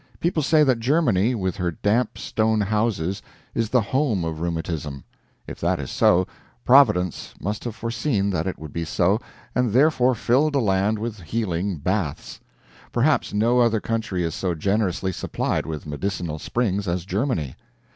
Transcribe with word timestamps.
People 0.19 0.41
say 0.41 0.63
that 0.63 0.79
Germany, 0.79 1.35
with 1.35 1.57
her 1.57 1.69
damp 1.69 2.17
stone 2.17 2.59
houses, 2.59 3.21
is 3.53 3.69
the 3.69 3.81
home 3.81 4.25
of 4.25 4.41
rheumatism. 4.41 5.03
If 5.45 5.59
that 5.59 5.79
is 5.79 5.91
so, 5.91 6.25
Providence 6.65 7.35
must 7.39 7.63
have 7.65 7.75
foreseen 7.75 8.31
that 8.31 8.47
it 8.47 8.57
would 8.57 8.73
be 8.73 8.83
so, 8.83 9.19
and 9.53 9.71
therefore 9.73 10.15
filled 10.15 10.53
the 10.53 10.59
land 10.59 10.97
with 10.97 11.17
the 11.17 11.23
healing 11.25 11.77
baths. 11.77 12.39
Perhaps 12.91 13.31
no 13.31 13.59
other 13.59 13.79
country 13.79 14.23
is 14.23 14.33
so 14.33 14.55
generously 14.55 15.11
supplied 15.11 15.67
with 15.67 15.85
medicinal 15.85 16.39
springs 16.39 16.87
as 16.87 17.05
Germany. 17.05 17.55